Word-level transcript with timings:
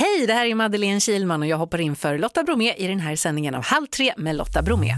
Hej, 0.00 0.26
det 0.26 0.32
här 0.32 0.46
är 0.46 0.54
Madeleine 0.54 1.00
Kilman 1.00 1.42
och 1.42 1.48
jag 1.48 1.56
hoppar 1.56 1.80
in 1.80 1.96
för 1.96 2.18
Lotta 2.18 2.42
Bromé 2.42 2.74
i 2.74 2.86
den 2.86 3.00
här 3.00 3.16
sändningen 3.16 3.54
av 3.54 3.64
Halv 3.64 3.86
tre 3.86 4.14
med 4.16 4.36
Lotta 4.36 4.62
Bromé. 4.62 4.94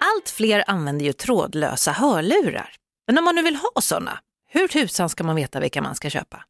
Allt 0.00 0.30
fler 0.30 0.64
använder 0.66 1.06
ju 1.06 1.12
trådlösa 1.12 1.92
hörlurar. 1.92 2.70
Men 3.06 3.18
om 3.18 3.24
man 3.24 3.34
nu 3.34 3.42
vill 3.42 3.56
ha 3.56 3.80
sådana, 3.80 4.18
hur 4.48 4.68
tusan 4.68 5.08
ska 5.08 5.24
man 5.24 5.36
veta 5.36 5.60
vilka 5.60 5.82
man 5.82 5.94
ska 5.94 6.10
köpa? 6.10 6.44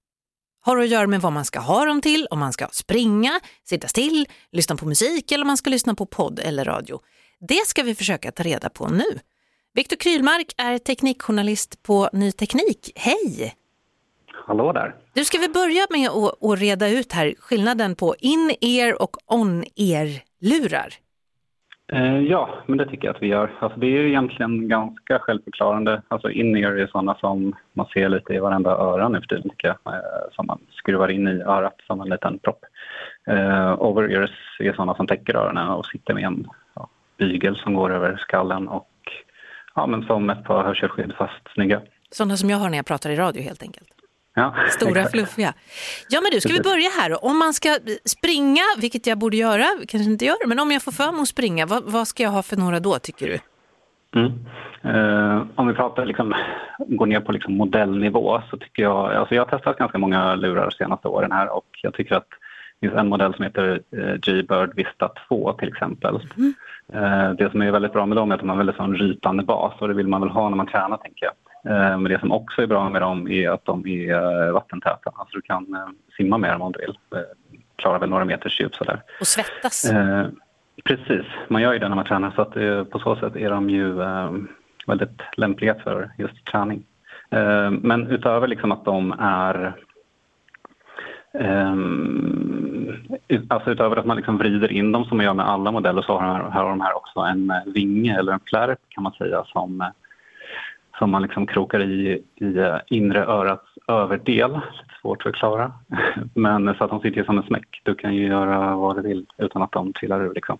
Har 0.61 0.77
att 0.77 0.89
göra 0.89 1.07
med 1.07 1.21
vad 1.21 1.33
man 1.33 1.45
ska 1.45 1.61
ha 1.61 1.85
dem 1.85 2.01
till, 2.01 2.27
om 2.31 2.39
man 2.39 2.53
ska 2.53 2.69
springa, 2.73 3.41
sitta 3.65 3.89
still, 3.89 4.29
lyssna 4.53 4.77
på 4.77 4.87
musik 4.87 5.33
eller 5.33 5.45
om 5.45 5.49
man 5.49 5.57
ska 5.57 5.71
lyssna 5.71 5.95
på 5.95 6.07
podd 6.07 6.39
eller 6.39 6.65
radio. 6.65 7.01
Det 7.49 7.67
ska 7.67 7.83
vi 7.83 7.95
försöka 7.95 8.33
ta 8.33 8.43
reda 8.43 8.71
på 8.71 8.89
nu. 8.89 9.21
Viktor 9.75 9.97
Krylmark 9.97 10.55
är 10.57 10.79
teknikjournalist 10.79 11.83
på 11.83 12.11
Ny 12.13 12.33
Teknik. 12.33 12.93
Hej! 12.95 13.57
Hallå 14.47 14.73
där. 14.73 14.95
Du 15.15 15.25
ska 15.25 15.39
vi 15.39 15.49
börja 15.49 15.87
med 15.91 16.09
att, 16.09 16.45
att 16.45 16.61
reda 16.61 16.89
ut 16.89 17.13
här 17.13 17.35
skillnaden 17.39 17.95
på 17.95 18.15
in-ear 18.19 19.03
och 19.03 19.17
on-ear-lurar. 19.27 20.89
Eh, 21.93 22.19
ja, 22.19 22.51
men 22.67 22.79
det 22.79 22.87
tycker 22.87 23.07
jag 23.07 23.17
att 23.17 23.23
vi 23.23 23.27
gör. 23.27 23.53
Alltså, 23.59 23.81
det 23.81 23.87
är 23.87 23.91
ju 23.91 24.09
egentligen 24.09 24.69
ganska 24.69 25.19
självförklarande. 25.19 26.03
Alltså 26.09 26.31
in-ear 26.31 26.73
är 26.73 26.87
sådana 26.87 27.15
som 27.15 27.57
man 27.73 27.87
ser 27.87 28.09
lite 28.09 28.35
i 28.35 28.39
varenda 28.39 28.71
öra 28.71 29.09
nu 29.09 29.21
för 29.21 29.27
tiden. 29.27 29.51
Eh, 29.65 29.73
som 30.33 30.47
man 30.47 30.59
skruvar 30.71 31.09
in 31.09 31.29
i 31.29 31.43
örat 31.43 31.77
som 31.87 32.01
en 32.01 32.09
liten 32.09 32.39
propp. 32.39 32.65
Eh, 33.27 33.83
over-ears 33.83 34.31
är 34.59 34.73
sådana 34.73 34.95
som 34.95 35.07
täcker 35.07 35.37
öronen 35.37 35.69
och 35.69 35.87
sitter 35.87 36.15
med 36.15 36.25
en 36.25 36.49
ja, 36.75 36.89
bygel 37.19 37.57
som 37.57 37.75
går 37.75 37.93
över 37.93 38.17
skallen 38.17 38.69
och 38.69 38.91
ja, 39.75 39.87
men 39.87 40.03
som 40.03 40.31
ett 40.31 40.45
par 40.45 40.65
hörselskydd 40.65 41.13
fast 41.19 41.49
snygga. 41.55 41.81
Sådana 42.11 42.37
som 42.37 42.51
jag 42.51 42.59
har 42.59 42.71
när 42.71 42.77
jag 42.77 42.87
pratar 42.87 43.11
i 43.11 43.17
radio 43.17 43.43
helt 43.43 43.63
enkelt. 43.63 43.96
Ja, 44.39 44.55
Stora 44.71 44.91
exakt. 44.91 45.11
fluffiga. 45.11 45.55
Ja 46.09 46.21
men 46.21 46.31
du, 46.31 46.41
ska 46.41 46.53
vi 46.53 46.61
börja 46.61 46.89
här 47.01 47.11
då? 47.11 47.17
Om 47.17 47.39
man 47.39 47.55
ska 47.55 47.79
springa, 48.05 48.63
vilket 48.79 49.07
jag 49.07 49.19
borde 49.19 49.37
göra, 49.37 49.67
kanske 49.89 50.11
inte 50.11 50.25
gör 50.25 50.37
det, 50.41 50.47
men 50.47 50.59
om 50.59 50.73
jag 50.73 50.83
får 50.83 50.93
för 50.93 51.13
mig 51.13 51.23
att 51.23 51.29
springa, 51.29 51.67
vad, 51.67 51.83
vad 51.85 52.09
ska 52.09 52.23
jag 52.23 52.31
ha 52.31 52.43
för 52.43 52.57
några 52.57 52.81
då 52.81 52.99
tycker 52.99 53.27
du? 53.27 53.39
Mm. 54.21 54.33
Eh, 54.83 55.43
om 55.55 55.69
vi 55.69 55.75
pratar 55.75 56.07
liksom, 56.07 56.35
går 56.79 57.07
ner 57.07 57.21
på 57.21 57.33
liksom 57.33 57.57
modellnivå 57.57 58.43
så 58.51 58.57
tycker 58.57 58.83
jag, 58.83 59.15
alltså 59.15 59.35
jag 59.35 59.45
har 59.45 59.59
testat 59.59 59.79
ganska 59.79 59.99
många 59.99 60.35
lurar 60.35 60.63
de 60.71 60.71
senaste 60.71 61.09
åren 61.09 61.33
här 61.33 61.57
och 61.57 61.67
jag 61.83 61.95
tycker 61.95 62.15
att 62.15 62.29
det 62.81 62.89
finns 62.89 62.99
en 62.99 63.09
modell 63.09 63.35
som 63.35 63.45
heter 63.45 63.81
eh, 63.91 64.15
G-Bird 64.15 64.75
Vista 64.75 65.11
2 65.29 65.53
till 65.53 65.69
exempel. 65.69 66.15
Eh, 66.93 67.31
det 67.31 67.51
som 67.51 67.63
är 67.63 67.71
väldigt 67.71 67.93
bra 67.93 68.07
med 68.07 68.17
dem 68.17 68.31
är 68.31 68.35
att 68.35 68.41
de 68.41 68.49
har 68.49 68.55
en 68.55 68.59
väldigt 68.59 68.77
sån 68.77 68.97
rytande 68.97 69.43
bas 69.43 69.73
och 69.79 69.89
det 69.89 69.95
vill 69.95 70.09
man 70.09 70.21
väl 70.21 70.31
ha 70.31 70.49
när 70.49 70.57
man 70.57 70.67
tränar 70.67 70.97
tänker 70.97 71.27
jag. 71.27 71.35
Eh, 71.69 71.99
men 71.99 72.05
det 72.05 72.21
som 72.21 72.33
också 72.33 72.63
är 72.63 72.67
bra 72.67 72.91
med 72.91 73.03
dem 73.03 73.29
är 73.29 73.51
att 73.51 73.65
de 73.65 73.87
är 73.87 74.47
eh, 74.47 74.53
vattentäta. 74.53 75.11
Alltså 75.15 75.37
du 75.37 75.43
kan 75.43 75.75
eh, 75.75 75.89
simma 76.17 76.39
med 76.39 76.53
dem 76.53 76.63
om 76.63 76.73
du 76.73 76.79
vill. 76.79 76.99
Klarar 77.77 77.99
väl 77.99 78.11
några 78.11 78.25
meters 78.25 78.61
djup 78.61 78.75
sådär. 78.75 79.03
Och 79.21 79.27
svettas? 79.27 79.93
Precis, 80.85 81.27
man 81.49 81.63
gör 81.63 81.73
ju 81.73 81.79
det 81.79 81.89
när 81.89 81.97
man 81.97 82.05
tränar 82.05 82.31
så 82.31 82.43
att 82.43 82.91
på 82.91 82.99
så 82.99 83.17
sätt 83.17 83.37
är 83.37 83.51
de 83.51 83.71
ju 83.71 83.93
väldigt 84.87 85.23
lämpliga 85.37 85.75
för 85.75 86.11
just 86.19 86.45
träning. 86.45 86.85
Men 87.81 88.07
utöver 88.07 88.47
liksom 88.47 88.73
att 88.73 88.85
de 88.85 89.15
är 89.19 89.73
ehm, 91.33 92.93
alltså 93.49 93.71
utöver 93.71 93.97
att 93.97 94.07
man 94.07 94.17
liksom 94.17 94.39
vrider 94.39 94.73
in 94.73 94.93
dem 94.93 95.05
som 95.05 95.17
man 95.17 95.27
gör 95.27 95.35
med 95.35 95.49
alla 95.49 95.71
modeller 95.71 96.03
så 96.03 96.19
har 96.19 96.27
de 96.27 96.37
här, 96.37 96.51
här 96.51 96.63
har 96.63 96.71
de 96.71 96.81
här 96.81 96.97
också 96.97 97.21
en 97.21 97.53
vinge 97.67 98.19
eller 98.19 98.33
en 98.33 98.41
flärp 98.47 98.81
kan 98.89 99.03
man 99.03 99.13
säga 99.13 99.45
som, 99.45 99.93
som 100.99 101.11
man 101.11 101.23
liksom 101.23 101.47
krokar 101.47 101.81
i, 101.81 102.23
i 102.35 102.59
eh, 102.59 102.77
inre 102.87 103.27
örats 103.27 103.67
överdel. 103.89 104.53
Lite 104.53 104.95
svårt 105.01 105.19
att 105.19 105.23
förklara. 105.23 105.73
Men 106.35 106.75
så 106.75 106.85
att 106.85 106.91
de 106.91 107.01
sitter 107.01 107.25
som 107.25 107.39
en 107.39 107.45
smäck. 107.45 107.81
Du 107.83 107.95
kan 107.95 108.15
ju 108.15 108.27
göra 108.27 108.77
vad 108.77 108.97
du 108.97 109.03
vill 109.03 109.27
utan 109.39 109.63
att 109.63 109.73
de 109.73 109.93
trillar 109.93 110.25
ur. 110.25 110.35
Liksom. 110.35 110.59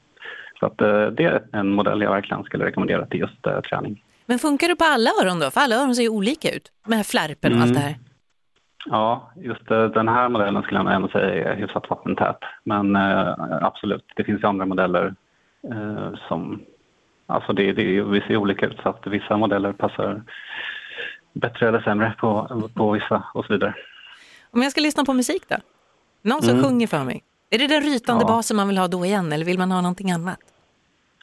Så 0.61 0.67
att, 0.67 0.81
eh, 0.81 1.07
det 1.07 1.25
är 1.25 1.43
en 1.53 1.69
modell 1.69 2.03
jag 2.03 2.11
verkligen 2.11 2.45
skulle 2.45 2.65
rekommendera 2.65 3.07
till 3.07 3.21
just 3.21 3.47
eh, 3.47 3.61
träning. 3.61 4.03
Men 4.27 4.39
funkar 4.39 4.69
det 4.69 4.77
på 4.77 4.85
alla 4.85 5.11
öron 5.23 5.41
då? 5.41 5.51
För 5.51 5.61
alla 5.61 5.77
öron 5.77 5.95
ser 5.95 6.03
ju 6.03 6.09
olika 6.09 6.51
ut 6.51 6.73
med 6.87 7.07
flärpen 7.07 7.55
och 7.55 7.61
allt 7.61 7.75
det 7.75 7.81
här. 7.81 7.97
Ja, 8.87 9.33
just 9.37 9.71
eh, 9.71 9.85
den 9.85 10.09
här 10.09 10.29
modellen 10.29 10.63
skulle 10.63 10.81
jag 10.81 10.95
ändå 10.95 11.09
säga 11.09 11.53
är 11.53 11.57
hyfsat 11.57 11.91
vattentät. 11.91 12.39
Men 12.65 12.97
eh, 12.97 13.35
absolut, 13.63 14.05
det 14.17 14.25
finns 14.25 14.43
ju 14.43 14.47
andra 14.47 14.67
modeller 14.67 15.15
som... 16.29 16.63
Alltså 17.27 17.53
det, 17.53 17.73
det, 17.73 18.03
vi 18.03 18.21
ser 18.21 18.37
olika 18.37 18.67
ut 18.67 18.79
så 18.83 18.89
att 18.89 19.07
vissa 19.07 19.37
modeller 19.37 19.73
passar 19.73 20.23
bättre 21.33 21.69
eller 21.69 21.81
sämre 21.81 22.15
på, 22.19 22.61
på 22.75 22.91
vissa 22.91 23.23
och 23.35 23.45
så 23.45 23.53
vidare. 23.53 23.75
Om 24.51 24.63
jag 24.63 24.73
ska 24.73 24.81
lyssna 24.81 25.05
på 25.05 25.13
musik 25.13 25.43
då? 25.49 25.57
Någon 26.23 26.43
som 26.43 26.51
Mm. 26.55 26.65
sjunger 26.65 26.87
för 26.87 27.05
mig? 27.05 27.23
Är 27.51 27.59
det 27.59 27.67
den 27.67 27.83
rytande 27.83 28.23
Ja. 28.25 28.29
basen 28.29 28.57
man 28.57 28.69
vill 28.69 28.79
ha 28.79 28.89
då 28.89 29.05
igen 29.05 29.33
eller 29.33 29.45
vill 29.45 29.59
man 29.59 29.71
ha 29.71 29.81
någonting 29.81 30.11
annat? 30.11 30.39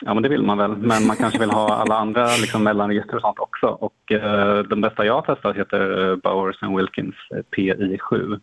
Ja, 0.01 0.13
men 0.13 0.23
det 0.23 0.29
vill 0.29 0.43
man 0.43 0.57
väl. 0.57 0.71
Men 0.77 1.07
man 1.07 1.15
kanske 1.15 1.39
vill 1.39 1.49
ha 1.51 1.75
alla 1.75 1.95
andra 1.97 2.25
liksom, 2.25 2.63
mellanregister 2.63 3.15
och 3.15 3.21
sånt 3.21 3.39
också. 3.39 3.67
Och 3.67 4.11
eh, 4.11 4.59
de 4.63 4.81
bästa 4.81 5.05
jag 5.05 5.13
har 5.13 5.35
testat 5.35 5.55
heter 5.55 6.09
eh, 6.09 6.15
Bowers 6.15 6.63
and 6.63 6.77
Wilkins 6.77 7.15
eh, 7.35 7.43
PI7. 7.57 8.39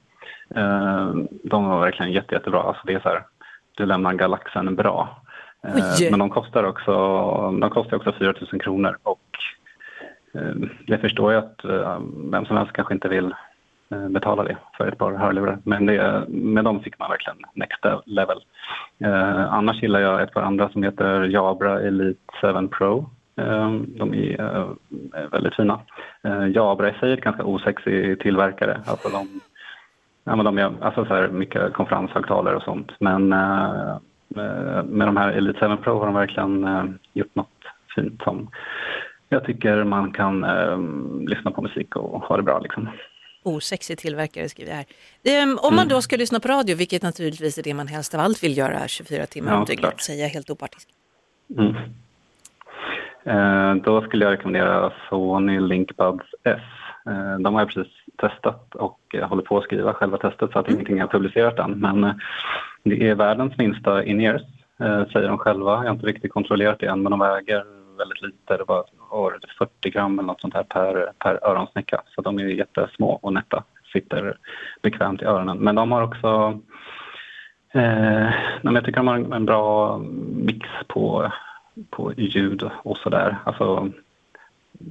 Eh, 0.57 1.15
de 1.45 1.65
var 1.65 1.81
verkligen 1.81 2.13
jätte, 2.13 2.35
jättebra. 2.35 2.63
Alltså, 2.63 2.83
det 2.87 2.93
är 2.95 3.01
så 3.01 3.09
här, 3.09 3.23
du 3.77 3.87
lämnar 3.87 4.13
galaxen 4.15 4.77
bra. 4.77 5.23
Eh, 5.63 5.75
Oj. 5.75 6.11
men 6.11 6.19
de 6.19 6.31
kostar 6.31 6.65
också, 6.65 6.93
de 7.61 7.71
kostar 7.71 7.97
också 7.97 8.13
4 8.19 8.35
000 8.53 8.61
kronor. 8.61 8.99
Och 9.03 9.29
eh, 10.35 10.55
jag 10.87 11.01
förstår 11.01 11.33
ju 11.33 11.39
att 11.39 11.65
eh, 11.65 12.01
vem 12.33 12.45
som 12.47 12.57
helst 12.57 12.73
kanske 12.73 12.95
inte 12.95 13.09
vill 13.09 13.35
betala 14.11 14.45
det 14.45 14.57
för 14.77 14.89
ett 14.89 14.99
par 14.99 15.13
hörlurar. 15.13 15.59
Men 15.65 15.87
det, 15.87 16.25
med 16.29 16.65
dem 16.65 16.81
fick 16.81 16.99
man 16.99 17.11
verkligen 17.11 17.39
next 17.55 17.85
level. 18.07 18.39
Annars 19.49 19.83
gillar 19.83 20.01
jag 20.01 20.23
ett 20.23 20.33
par 20.33 20.43
andra 20.43 20.69
som 20.69 20.83
heter 20.83 21.23
Jabra 21.23 21.81
Elite 21.81 22.21
7 22.41 22.69
Pro. 22.69 23.11
De 23.87 24.15
är 24.15 25.31
väldigt 25.31 25.55
fina. 25.55 25.81
Jabra 26.55 26.91
i 26.91 26.95
sig 26.95 27.13
är 27.13 27.17
ett 27.17 27.25
ganska 27.25 27.45
osexig 27.45 28.21
tillverkare. 28.21 28.81
Alltså 28.87 29.09
de, 29.09 29.41
ja, 30.25 30.37
men 30.37 30.45
de 30.45 30.59
är 30.59 30.73
alltså 30.81 31.05
så 31.05 31.15
här 31.15 31.29
mycket 31.29 31.73
konferenshögtalare 31.73 32.57
och 32.57 32.63
sånt. 32.63 32.93
Men 33.01 33.35
eh, 34.37 34.79
eh, 34.79 34.85
med 34.85 35.09
de 35.09 35.17
här 35.17 35.33
Elite 35.33 35.69
7 35.69 35.77
Pro 35.77 35.99
har 35.99 36.07
de 36.07 36.15
verkligen 36.15 36.65
eh, 36.65 36.85
gjort 37.13 37.35
något 37.35 37.49
fint 37.95 38.23
som 38.23 38.51
jag 39.29 39.45
tycker 39.45 39.85
man 39.85 40.13
kan 40.13 40.45
eh, 40.45 40.79
lyssna 41.29 41.51
på 41.51 41.63
musik 41.63 41.97
och 41.97 42.23
ha 42.23 42.37
det 42.37 42.43
bra. 42.43 42.59
Liksom. 42.59 42.89
Osexig 43.43 43.99
tillverkare 43.99 44.49
skriver 44.49 44.71
jag 44.71 44.77
här. 44.77 44.87
Ehm, 45.25 45.59
om 45.63 45.77
man 45.77 45.89
då 45.89 46.03
ska 46.03 46.17
lyssna 46.17 46.41
på 46.41 46.49
radio, 46.49 46.77
vilket 46.77 47.03
naturligtvis 47.03 47.59
är 47.59 47.63
det 47.63 47.75
man 47.75 47.89
helst 47.89 48.15
av 48.15 48.21
allt 48.21 48.43
vill 48.43 48.59
göra 48.59 48.89
24 48.89 49.27
timmar 49.27 49.53
Ja, 49.53 49.59
om 49.59 49.65
dygnet, 49.65 50.01
säger 50.01 50.23
jag 50.23 50.31
helt 50.31 50.51
opartisk. 50.51 50.89
Mm. 51.59 51.75
Eh, 53.25 53.75
då 53.75 54.03
skulle 54.03 54.25
jag 54.25 54.33
rekommendera 54.33 54.93
Sony 55.09 55.61
LinkBuds 55.61 56.27
S. 56.45 56.61
Eh, 57.07 57.39
de 57.39 57.55
har 57.55 57.61
jag 57.61 57.69
precis 57.69 57.93
testat 58.17 58.75
och 58.75 59.01
jag 59.13 59.29
håller 59.29 59.43
på 59.43 59.59
att 59.59 59.65
skriva 59.65 59.95
själva 59.95 60.17
testet 60.17 60.53
så 60.53 60.59
att 60.59 60.71
ingenting 60.71 60.99
är 60.99 61.07
publicerat 61.07 61.59
än. 61.59 61.71
Men 61.71 62.05
eh, 62.05 62.15
det 62.83 63.09
är 63.09 63.15
världens 63.15 63.59
minsta 63.59 64.05
in-ears, 64.05 64.43
eh, 64.81 65.07
säger 65.13 65.29
de 65.29 65.39
själva. 65.39 65.71
Jag 65.71 65.77
har 65.77 65.91
inte 65.91 66.07
riktigt 66.07 66.33
kontrollerat 66.33 66.79
det 66.79 66.87
än 66.87 67.03
men 67.03 67.11
de 67.11 67.21
väger 67.21 67.65
väldigt 67.99 68.23
lite. 68.23 68.57
Det 68.57 68.65
var 68.67 68.85
40 69.59 69.91
gram 69.91 70.19
eller 70.19 70.27
något 70.27 70.41
sånt 70.41 70.55
här 70.55 70.63
per, 70.63 71.13
per 71.19 71.49
öronsnäcka. 71.49 72.03
Så 72.07 72.21
de 72.21 72.39
är 72.39 72.45
jättesmå 72.45 73.19
och 73.23 73.33
nätta. 73.33 73.65
Sitter 73.93 74.37
bekvämt 74.83 75.23
i 75.23 75.25
öronen. 75.25 75.59
Men 75.59 75.75
de 75.75 75.93
har 75.93 76.03
också 76.03 76.61
Eh, 77.73 78.31
nej, 78.63 78.75
jag 78.75 78.85
tycker 78.85 78.97
de 78.97 79.09
har 79.09 79.35
en, 79.35 79.47
bra 79.47 79.99
mix 80.35 80.69
på, 80.87 81.33
på 81.91 82.13
ljud 82.17 82.71
och 82.83 82.97
sådär. 82.97 83.37
Alltså, 83.45 83.91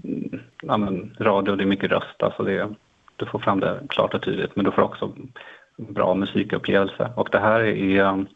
mm, 0.03 0.39
ja, 0.61 0.77
men 0.77 1.15
radio, 1.19 1.55
det 1.55 1.63
är 1.63 1.67
mycket 1.67 1.91
röst. 1.91 2.23
Alltså 2.23 2.43
det, 2.43 2.69
du 3.15 3.25
får 3.25 3.39
fram 3.39 3.59
det 3.59 3.79
klart 3.89 4.13
och 4.13 4.21
tydligt, 4.21 4.55
men 4.55 4.65
du 4.65 4.71
får 4.71 4.81
också 4.81 5.13
bra 5.79 6.13
musikupplevelse. 6.13 7.11
Och 7.15 7.29
det 7.31 7.39
här 7.39 7.59
är, 7.59 8.05
ehm, 8.05 8.27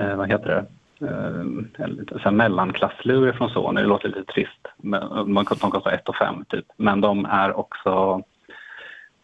eh, 0.00 0.16
vad 0.16 0.28
heter 0.28 0.48
det, 0.48 0.66
eh, 1.06 1.84
en 1.84 2.08
så 2.22 2.30
mellanklasslur 2.30 3.32
från 3.32 3.50
Sony. 3.50 3.80
Det 3.80 3.86
låter 3.86 4.08
lite 4.08 4.32
trist. 4.32 4.68
Men, 4.76 5.02
eh, 5.02 5.24
man, 5.24 5.46
de 5.60 5.70
kostar 5.70 5.90
1 5.90 6.12
5 6.18 6.44
typ. 6.48 6.66
Men 6.76 7.00
de 7.00 7.24
är 7.24 7.58
också 7.58 8.22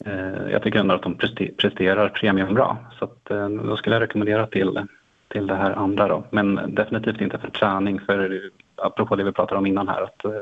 Eh, 0.05 0.51
jag 0.53 0.63
tycker 0.63 0.79
ändå 0.79 0.95
att 0.95 1.03
de 1.03 1.19
presterar 1.57 2.09
premiumbra. 2.09 2.77
Så 2.99 3.05
att, 3.05 3.31
eh, 3.31 3.49
då 3.49 3.77
skulle 3.77 3.97
jag 3.97 4.03
rekommendera 4.03 4.47
till, 4.47 4.87
till 5.29 5.47
det 5.47 5.55
här 5.55 5.73
andra 5.73 6.09
då. 6.09 6.25
Men 6.31 6.75
definitivt 6.75 7.21
inte 7.21 7.39
för 7.39 7.51
träning. 7.51 8.01
För 8.01 8.41
apropå 8.77 9.17
det 9.17 9.25
vi 9.25 9.33
pratade 9.33 9.59
om 9.59 9.67
innan 9.67 9.89
här 9.89 10.03
att 10.03 10.25
eh, 10.25 10.33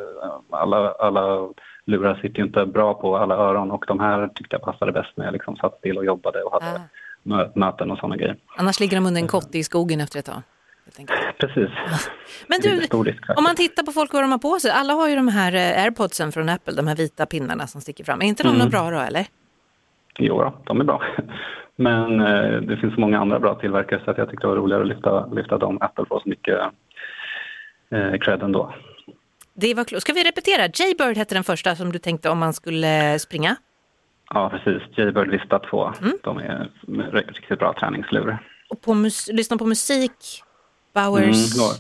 alla, 0.51 0.93
alla 0.93 1.49
lurar 1.89 2.15
sitter 2.15 2.39
ju 2.39 2.45
inte 2.45 2.67
bra 2.67 2.95
på 2.95 3.17
alla 3.17 3.35
öron 3.35 3.71
och 3.71 3.85
de 3.89 4.01
här 4.01 4.29
tyckte 4.35 4.57
jag 4.57 4.63
passade 4.63 4.93
bäst 4.93 5.11
när 5.15 5.25
jag 5.25 5.33
liksom 5.33 5.57
satt 5.57 5.79
still 5.79 5.99
och 5.99 6.05
jobbade 6.05 6.43
och 6.43 6.53
hade 6.53 6.77
Ah. 6.77 6.81
mö- 7.23 7.51
möten 7.55 7.91
och 7.91 7.99
sådana 7.99 8.17
grejer. 8.17 8.37
Annars 8.57 8.81
ligger 8.81 8.97
de 8.97 9.07
under 9.07 9.21
en 9.21 9.29
kotte 9.29 9.59
i 9.59 9.65
skogen 9.65 10.01
efter 10.01 10.19
ett 10.19 10.25
tag. 10.25 10.43
Precis. 11.39 11.69
Men 12.49 12.61
du, 12.63 12.87
om 13.37 13.45
man 13.45 13.57
tittar 13.57 13.83
på 13.83 13.93
folk 13.93 14.13
vad 14.13 14.23
de 14.23 14.31
har 14.31 14.39
på 14.39 14.59
sig, 14.61 14.71
alla 14.71 14.93
har 14.93 15.09
ju 15.09 15.17
de 15.17 15.29
här 15.29 15.55
eh, 15.55 15.83
airpodsen 15.85 16.33
från 16.33 16.49
Apple, 16.49 16.75
de 16.75 16.87
här 16.87 16.97
vita 16.97 17.27
pinnarna 17.27 17.67
som 17.67 17.81
sticker 17.81 18.05
fram. 18.05 18.23
Är 18.23 18.27
inte 18.27 18.43
de 18.43 18.49
Mm. 18.49 18.59
något 18.59 18.71
bra 18.71 18.91
då 18.91 18.99
eller? 18.99 19.27
Jo, 20.19 20.43
då, 20.43 20.53
de 20.65 20.81
är 20.81 20.85
bra. 20.85 21.03
Men 21.77 22.21
eh, 22.21 22.61
det 22.61 22.77
finns 22.77 22.95
så 22.95 23.01
många 23.01 23.21
andra 23.21 23.39
bra 23.41 23.55
tillverkare 23.55 24.01
så 24.05 24.11
att 24.11 24.19
jag 24.19 24.31
tyckte 24.31 24.45
det 24.47 24.49
var 24.49 24.57
roligare 24.57 24.83
att 24.83 24.89
lyfta, 24.89 25.27
lyfta 25.27 25.59
dem. 25.59 25.79
Apple 25.81 26.05
får 26.09 26.21
så 26.21 26.29
mycket 26.29 26.59
eh, 27.91 28.19
cred 28.21 28.43
ändå. 28.43 28.75
Det 29.61 29.75
var 29.75 29.85
klokt. 29.85 30.03
Ska 30.03 30.13
vi 30.13 30.25
repetera? 30.25 30.69
Jaybird 30.75 31.17
hette 31.17 31.35
den 31.35 31.45
första 31.45 31.77
som 31.77 31.93
du 31.93 31.99
tänkte 31.99 32.31
om 32.31 32.39
man 32.39 32.53
skulle 32.53 33.19
springa? 33.19 33.57
Ja, 34.35 34.51
precis. 34.51 34.99
Jaybird 34.99 35.31
Vista 35.31 35.59
2. 35.59 35.93
Mm. 36.01 36.19
De 36.23 36.39
är 36.39 36.71
riktigt 37.13 37.59
bra 37.59 37.75
träningslurar. 37.81 38.39
Och 38.71 38.81
på 38.81 38.95
mus 38.95 39.29
lyssna 39.33 39.57
på 39.57 39.67
musik? 39.67 40.43
Bowers? 40.95 41.57
Mm. 41.57 41.75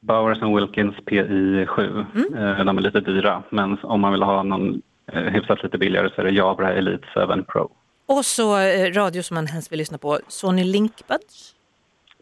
Bowers 0.00 0.42
Wilkins 0.42 0.94
PI7. 0.96 2.06
Mm. 2.14 2.34
Eh, 2.34 2.64
de 2.64 2.78
är 2.78 2.82
lite 2.82 3.00
dyra, 3.00 3.42
men 3.50 3.78
om 3.82 4.00
man 4.00 4.12
vill 4.12 4.22
ha 4.22 4.42
någon 4.42 4.82
eh, 5.12 5.22
hyfsat 5.22 5.62
lite 5.62 5.78
billigare 5.78 6.10
så 6.14 6.20
är 6.20 6.24
det 6.24 6.30
Jabra 6.30 6.72
Elite 6.72 7.06
7 7.14 7.42
Pro. 7.42 7.70
Och 8.06 8.24
så 8.24 8.58
eh, 8.58 8.92
radio 8.92 9.22
som 9.22 9.34
man 9.34 9.46
helst 9.46 9.72
vill 9.72 9.78
lyssna 9.78 9.98
på, 9.98 10.18
Sony 10.28 10.64
Linkbuds? 10.64 11.54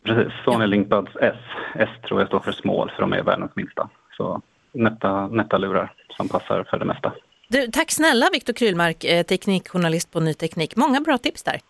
Precis, 0.04 0.32
Sony 0.44 0.60
ja. 0.60 0.66
Linkbuds 0.66 1.16
S. 1.20 1.36
S 1.74 1.88
tror 2.08 2.20
jag 2.20 2.28
står 2.28 2.40
för 2.40 2.52
small, 2.52 2.90
för 2.90 3.02
de 3.02 3.12
är 3.12 3.22
världens 3.22 3.52
minsta. 3.54 3.88
Så 4.16 4.42
nätta, 4.74 5.28
nätta 5.28 5.58
lurar 5.58 5.92
som 6.16 6.28
passar 6.28 6.64
för 6.70 6.78
det 6.78 6.84
mesta. 6.84 7.12
Du, 7.48 7.66
tack 7.66 7.90
snälla 7.90 8.28
Viktor 8.32 8.52
Krylmark, 8.52 9.04
eh, 9.04 9.22
teknikjournalist 9.22 10.10
på 10.10 10.20
Ny 10.20 10.34
Teknik. 10.34 10.76
Många 10.76 11.00
bra 11.00 11.18
tips 11.18 11.42
där. 11.42 11.60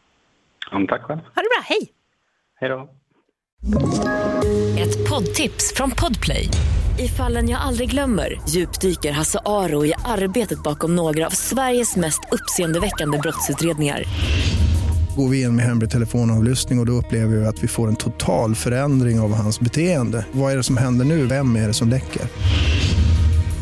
Ja, 0.70 0.86
tack 0.88 1.02
själv. 1.02 1.20
Ha 1.20 1.42
det 1.42 1.48
bra, 1.48 1.64
hej! 1.64 1.88
Hej 2.60 2.68
då. 2.68 2.90
Ett 4.82 5.10
poddtips 5.10 5.74
från 5.76 5.90
Podplay. 5.90 6.48
I 6.98 7.08
fallen 7.08 7.48
jag 7.48 7.60
aldrig 7.60 7.90
glömmer 7.90 8.40
djupdyker 8.48 9.12
Hasse 9.12 9.38
Aro 9.44 9.84
i 9.84 9.94
arbetet 10.04 10.62
bakom 10.62 10.96
några 10.96 11.26
av 11.26 11.30
Sveriges 11.30 11.96
mest 11.96 12.20
uppseendeväckande 12.32 13.18
brottsutredningar 13.18 14.04
går 15.16 15.28
vi 15.28 15.42
in 15.42 15.56
med 15.56 15.64
hemlig 15.64 15.90
telefonavlyssning 15.90 16.78
och, 16.78 16.82
och 16.82 16.86
då 16.86 16.92
upplever 16.92 17.36
vi 17.36 17.46
att 17.46 17.62
vi 17.62 17.68
får 17.68 17.88
en 17.88 17.96
total 17.96 18.54
förändring 18.54 19.20
av 19.20 19.34
hans 19.34 19.60
beteende. 19.60 20.26
Vad 20.32 20.52
är 20.52 20.56
det 20.56 20.62
som 20.62 20.76
händer 20.76 21.04
nu? 21.04 21.26
Vem 21.26 21.56
är 21.56 21.66
det 21.66 21.74
som 21.74 21.88
läcker? 21.88 22.22